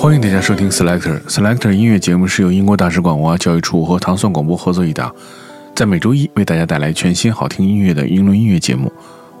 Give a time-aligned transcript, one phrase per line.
[0.00, 5.12] 欢迎大家收听 Selector Selector 音乐节目，是由英国大使馆文化教育处和糖蒜广播合作一档，
[5.74, 8.92] 在每周一为大家带来全新好听音乐的英伦音乐节目。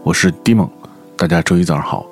[0.02, 0.68] 我是 Dimon，
[1.16, 2.04] 大家周一早上好。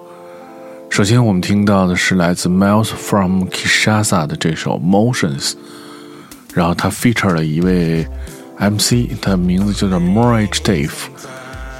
[0.90, 5.54] 首先我们听到的是来自 Miles from Kishasa 的这首 Motions，
[6.54, 8.06] 然后他 feature 了一位
[8.60, 10.92] MC，他的名字叫做 Morage Dave，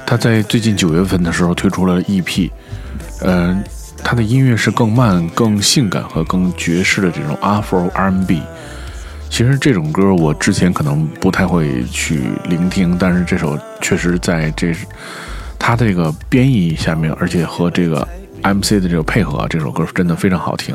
[0.05, 2.51] 他在最近九月份的时候推出了 EP，
[3.21, 3.63] 嗯。
[4.03, 8.41] 他的音乐是更慢、更性感和更爵士的这种 Afro R&B。
[9.29, 14.73] 其实这种歌我之前可能不太会去聆听，但是这首确实在这
[15.59, 18.07] 他这个编译下面，而且和这个
[18.43, 20.73] MC 的这个配合，这首歌真的非常好听。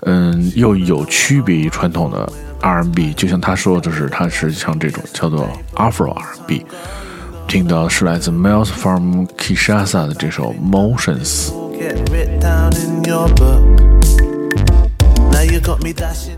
[0.00, 6.64] 嗯，又有区别于传统的 R&B，就像他说，就是他是像这种叫做 Afro R&B。
[7.46, 11.67] 听到是来自 Miles from Kishasa 的这首 Motions。
[11.78, 13.64] Get written down in your book.
[15.30, 16.37] Now you got me dashing.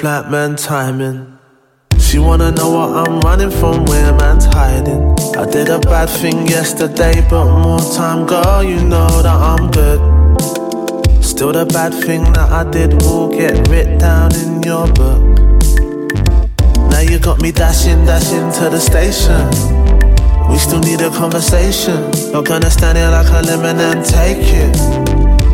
[0.00, 1.38] Black man timing.
[1.98, 5.14] She wanna know what I'm running from, where man's hiding.
[5.36, 10.00] I did a bad thing yesterday, but more time, girl, you know that I'm good.
[11.22, 15.22] Still, the bad thing that I did will get written down in your book.
[16.90, 19.44] Now you got me dashing, dashing to the station.
[20.50, 22.10] We still need a conversation.
[22.32, 24.76] Not gonna stand here like a lemon and take it.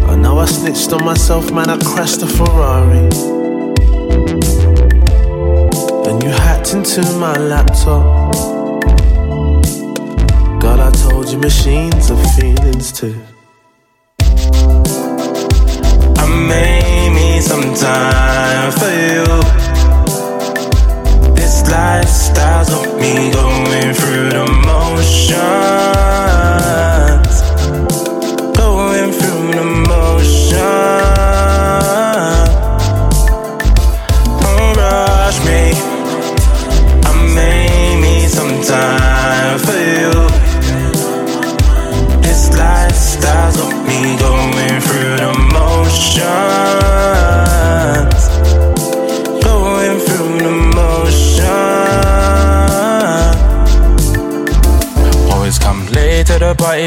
[0.09, 3.36] I know I snitched on myself, man, I crashed a Ferrari.
[6.17, 8.33] Then you hacked into my laptop.
[10.63, 13.21] God, I told you machines have feelings too.
[16.17, 19.25] I may need some time for you.
[21.35, 23.36] This lifestyle's of me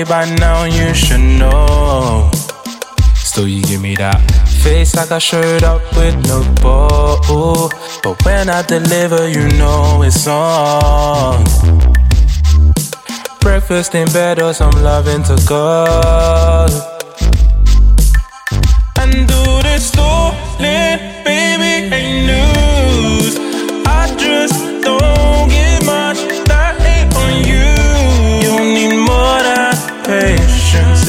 [0.05, 2.29] party by now, you should know.
[3.15, 4.19] Still, you give me that
[4.63, 7.69] face like I showed up with no ball.
[8.03, 11.43] But when I deliver, you know it's on.
[13.39, 15.85] Breakfast in bed or some loving to go.
[18.97, 20.99] And do this stolen,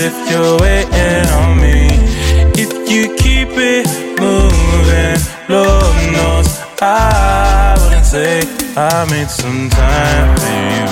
[0.03, 1.88] if you're waiting on me.
[2.56, 3.87] If you keep it
[4.19, 6.49] moving, Lord knows
[6.81, 8.41] I wouldn't say
[8.77, 10.87] I made some time for you.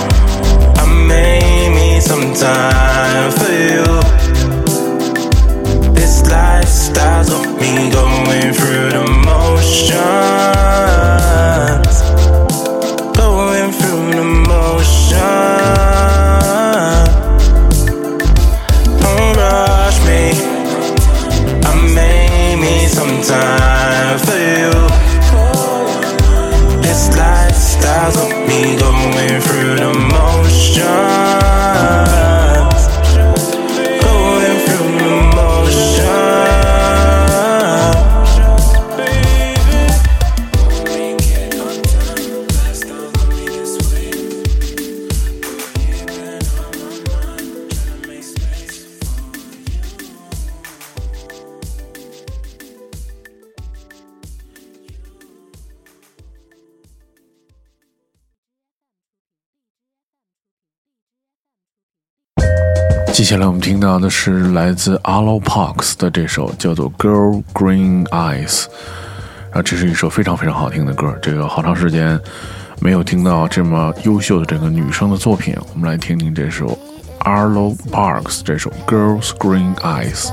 [0.83, 3.85] I made me some time for you.
[5.95, 11.28] This lifestyle's of me going through the motions.
[63.13, 68.65] 接下来我们听到的是来自 Arlo Parks 的这首叫做《Girl Green Eyes》，
[69.51, 71.13] 啊，这是一首非常非常好听的歌。
[71.21, 72.19] 这个好长时间
[72.81, 76.79] 没有听到这么优秀的这个女生的作品，我们来听听这首
[77.21, 80.29] Arlo Parks 这首《Girls Green Eyes》。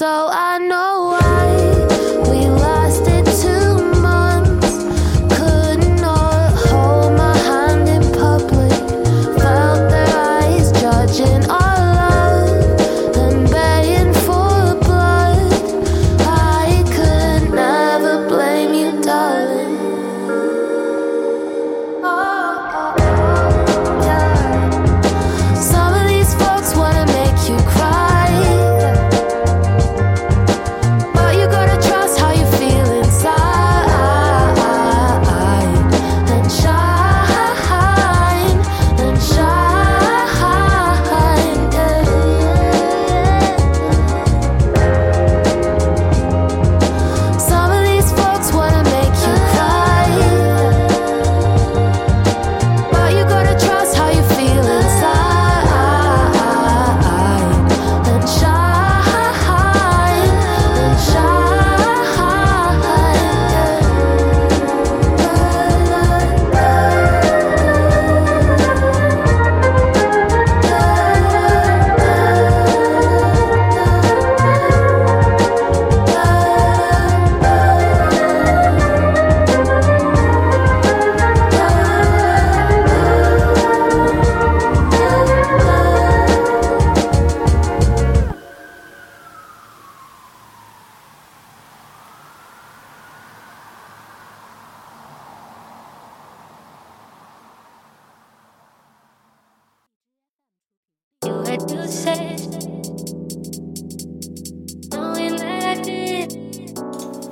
[0.00, 0.49] So I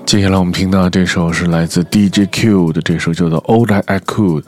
[0.08, 4.40] 接下来我们听到这首是来自 DJ Q 的这首叫做《All That I Could》，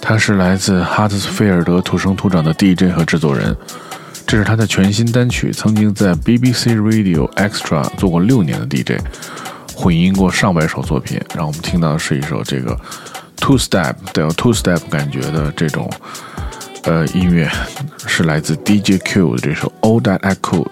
[0.00, 3.56] 他是来自哈特斯菲尔德土生土长的 DJ 和制作人，
[4.28, 9.02] 这是他的全新单曲，曾经在 BBC Radio Extra 做过六年的 DJ，
[9.74, 11.20] 混音过上百首作品。
[11.34, 12.78] 让我们听到的是一首这个
[13.38, 15.90] Two Step 带有 Two Step 感觉的这种
[16.84, 17.50] 呃音乐，
[18.06, 20.62] 是来自 DJ Q 的这首《All That I Could》。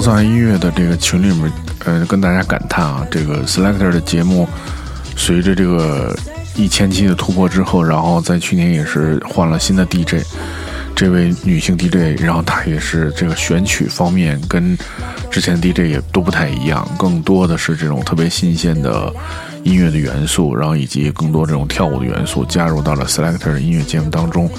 [0.00, 1.52] 在这个糖蒜音乐的这个群里面，
[1.84, 4.48] 呃，跟大家感叹啊，这个 Selector 的节目
[5.16, 6.16] 随着这个
[6.56, 10.24] 一千期的突破之后，然后在去年也是换了新的 DJ，
[10.96, 14.76] 这位女性 DJ，然后她也是这个选曲方面跟
[15.30, 19.12] 之前 DJ 也都不太一样，更多的是这种特别新鲜的
[19.62, 24.50] 音乐的元素，然后以及更多这种跳舞的元素加入到了 Selector 的音乐节目当中。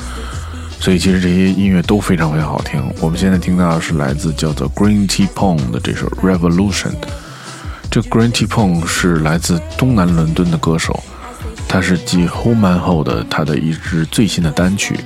[0.86, 2.80] 所以其实这些音乐都非常非常好听。
[3.02, 6.94] 我们现在听到的是来自叫做 Green Tea Pong 的这首 Revolution。
[7.90, 11.04] 这 Green Tea Pong 是来自东南伦敦的歌手，
[11.68, 15.00] 他是继 Homan 后的他的一支最新的单曲。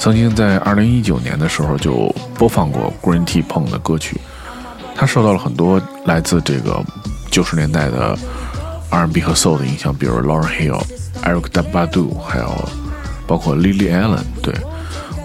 [0.00, 4.20] 曾经在2019年的时候就播放过 Green Tea Pong 的歌曲。
[4.96, 6.82] 他受到了很多来自这个
[7.30, 8.18] 90年代的
[8.90, 10.82] R&B 和 Soul 的影响，比如 Lauryn Hill、
[11.22, 12.68] Eric d a b a d o 还有
[13.24, 14.24] 包括 Lily Allen。
[14.42, 14.52] 对。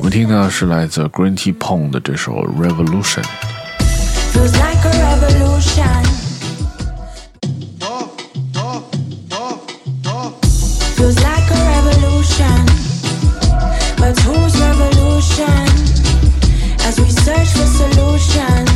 [0.01, 6.05] 我们听到的是来自 Green Tea Pong 的这首 Revolution。Feels like a revolution.
[10.97, 12.67] Feels like a revolution.
[13.97, 15.67] But whose revolution?
[16.87, 18.71] As we search for solutions,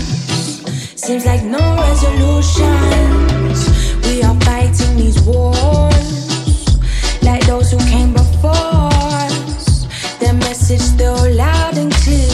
[0.97, 3.69] seems like no resolutions.
[4.07, 5.95] We are fighting these wars
[7.23, 8.11] like those who came before us.
[8.11, 8.14] Their
[10.68, 12.34] message still loud and clear.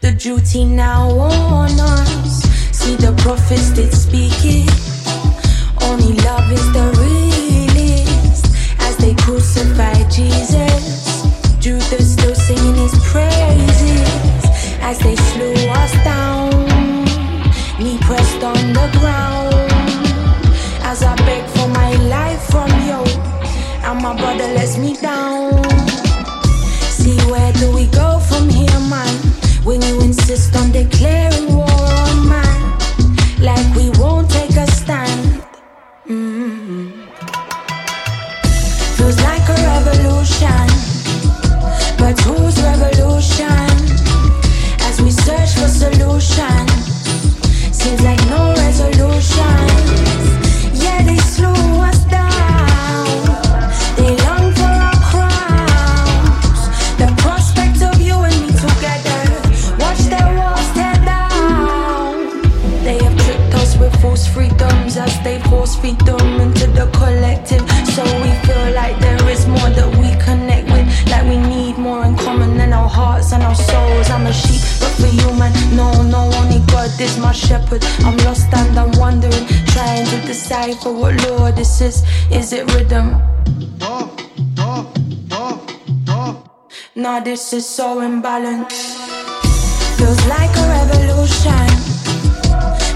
[0.00, 2.42] The duty now on us.
[2.70, 4.70] See the prophets did speak it.
[5.82, 8.46] Only love is the realest.
[8.78, 11.24] As they crucified Jesus,
[11.58, 14.44] Judas still singing his praises.
[14.80, 16.50] As they slew us down,
[17.82, 19.41] knee pressed on the ground.
[77.72, 78.04] Shepherd.
[78.04, 82.02] I'm lost and I'm wondering, trying to decipher what law this is.
[82.30, 83.20] Is it rhythm?
[86.94, 88.72] Nah, this is so imbalanced.
[89.96, 91.66] Feels like a revolution.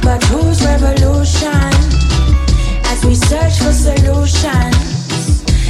[0.02, 1.72] But whose revolution?
[2.84, 4.76] As we search for solutions,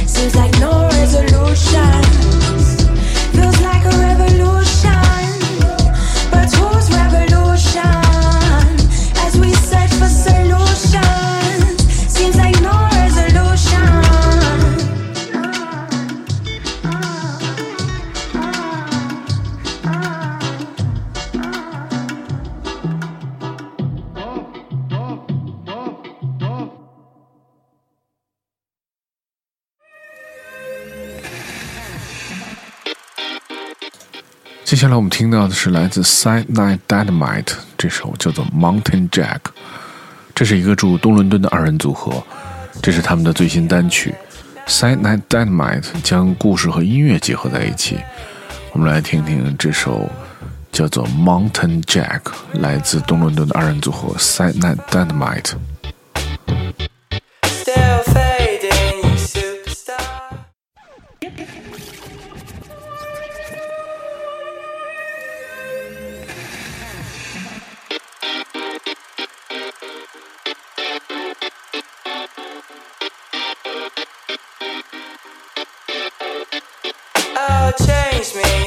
[0.05, 2.36] seems like no resolution.
[34.67, 39.39] 接下来我们听到的是来自 Side Night Dynamite 这首叫做 Mountain Jack，
[40.35, 42.21] 这是一个住东伦敦的二人组合，
[42.81, 44.13] 这是他们的最新单曲。
[44.67, 47.97] Side Night Dynamite 将故事和音乐结合在一起，
[48.73, 50.11] 我们来听听这首
[50.69, 55.53] 叫做 Mountain Jack，来自东伦敦的二人组合 Side Night Dynamite。
[78.35, 78.66] me.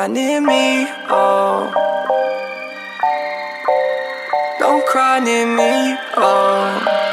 [0.00, 1.70] Cry near me, oh.
[4.58, 7.09] Don't cry near me, oh, oh.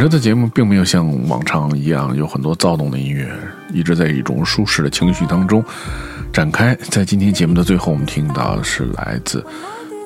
[0.00, 3.30] 这次节目并没有像往常一样有很多躁动的音乐，
[3.70, 5.62] 一直在一种舒适的情绪当中
[6.32, 6.74] 展开。
[6.88, 9.44] 在今天节目的最后，我们听到的是来自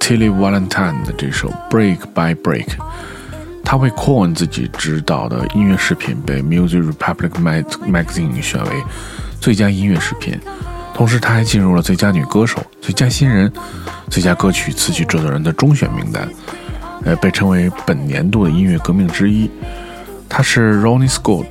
[0.00, 2.66] Tilly Valentine 的这首《Break by Break》。
[3.64, 8.70] 他为 Cohen 自己执导的音乐视频被 Music Republic Mag- Magazine 选为
[9.40, 10.37] 最佳音乐视频，
[10.92, 13.50] 同时他还进入了最佳女歌手、最佳新人、
[14.11, 16.28] 最佳歌曲词曲制作人的中选名单。
[17.05, 19.51] 呃，被称为本年度的音乐革命之一。
[20.29, 21.47] 他是 Ronnie Scott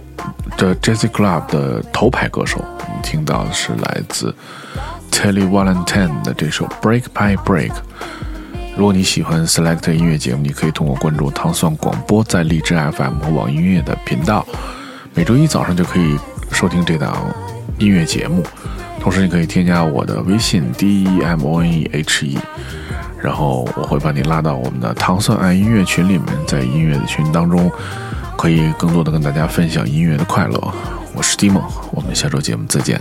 [0.58, 2.60] 的 Jazz Club 的头牌歌手。
[2.60, 4.36] 我们听到的是来自
[5.12, 7.70] Telly Valentine 的这首《Break by Break》。
[8.76, 14.46] 如果你喜欢 Select 音乐节目，你可以通过关注糖蒜广播在荔枝 FM 和网易音乐的频道，
[15.14, 16.18] 每周一早上就可以
[16.52, 17.32] 收听这档
[17.78, 18.44] 音乐节目。
[19.00, 22.38] 同时，你可以添加我的微信 D E M O N E H E，
[23.24, 27.72] 然后我会把你拉到我们的糖蒜爱音乐群里面，在音乐的群当中，
[28.38, 30.74] 可以更多的跟大家分享音乐的快乐。
[31.16, 33.00] 我是 d i m o 我们下周节目再见。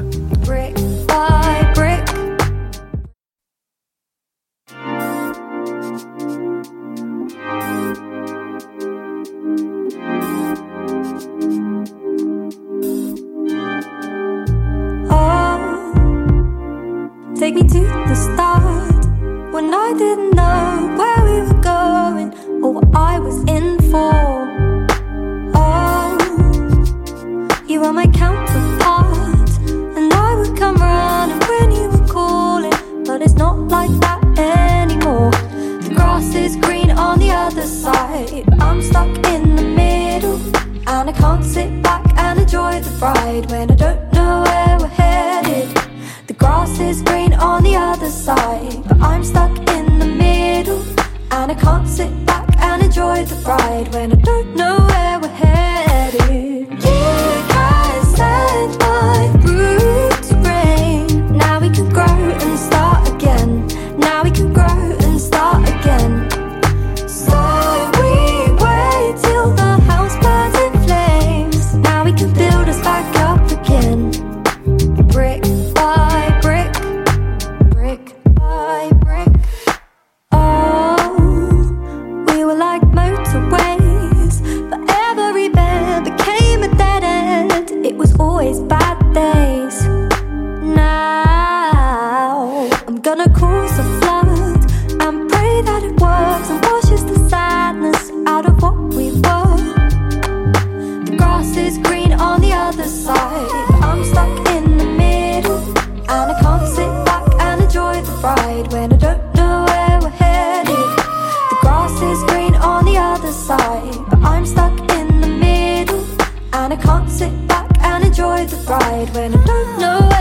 [119.33, 120.12] I don't know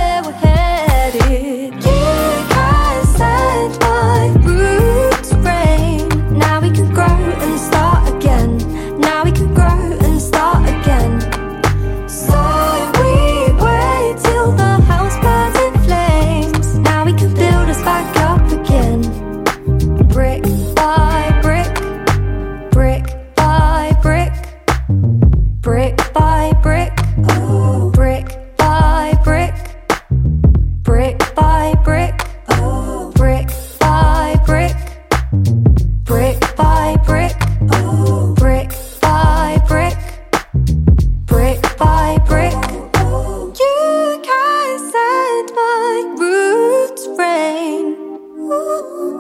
[48.52, 49.11] Ooh.